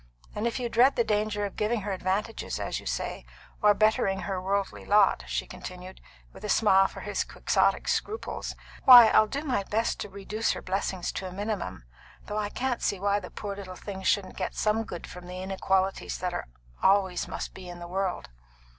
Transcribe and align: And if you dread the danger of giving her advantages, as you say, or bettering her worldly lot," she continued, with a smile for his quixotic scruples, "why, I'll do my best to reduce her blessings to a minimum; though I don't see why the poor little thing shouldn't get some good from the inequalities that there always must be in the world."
And 0.33 0.47
if 0.47 0.59
you 0.59 0.67
dread 0.67 0.95
the 0.95 1.03
danger 1.03 1.45
of 1.45 1.55
giving 1.55 1.81
her 1.81 1.91
advantages, 1.91 2.59
as 2.59 2.79
you 2.79 2.87
say, 2.87 3.23
or 3.61 3.75
bettering 3.75 4.21
her 4.21 4.41
worldly 4.41 4.83
lot," 4.83 5.23
she 5.27 5.45
continued, 5.45 6.01
with 6.33 6.43
a 6.43 6.49
smile 6.49 6.87
for 6.87 7.01
his 7.01 7.23
quixotic 7.23 7.87
scruples, 7.87 8.55
"why, 8.85 9.09
I'll 9.09 9.27
do 9.27 9.43
my 9.43 9.61
best 9.61 9.99
to 9.99 10.09
reduce 10.09 10.53
her 10.53 10.61
blessings 10.63 11.11
to 11.11 11.27
a 11.27 11.31
minimum; 11.31 11.83
though 12.25 12.37
I 12.39 12.49
don't 12.49 12.81
see 12.81 12.99
why 12.99 13.19
the 13.19 13.29
poor 13.29 13.55
little 13.55 13.75
thing 13.75 14.01
shouldn't 14.01 14.37
get 14.37 14.55
some 14.55 14.85
good 14.85 15.05
from 15.05 15.27
the 15.27 15.39
inequalities 15.43 16.17
that 16.17 16.31
there 16.31 16.47
always 16.81 17.27
must 17.27 17.53
be 17.53 17.69
in 17.69 17.77
the 17.77 17.87
world." 17.87 18.29